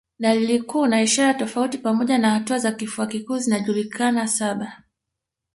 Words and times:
Dalili 0.19 0.61
kuu 0.61 0.87
na 0.87 1.01
ishara 1.01 1.33
tofauti 1.33 1.77
pamoja 1.77 2.17
na 2.17 2.29
hatua 2.31 2.59
za 2.59 2.71
kifua 2.71 3.07
kikuu 3.07 3.37
zinajulikana 3.37 4.27
saba 4.27 4.83